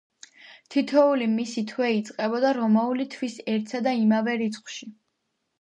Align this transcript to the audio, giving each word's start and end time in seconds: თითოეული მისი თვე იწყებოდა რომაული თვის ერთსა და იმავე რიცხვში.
თითოეული 0.75 1.27
მისი 1.33 1.63
თვე 1.73 1.91
იწყებოდა 1.97 2.55
რომაული 2.61 3.07
თვის 3.17 3.39
ერთსა 3.57 3.83
და 3.89 3.97
იმავე 4.03 4.37
რიცხვში. 4.45 4.93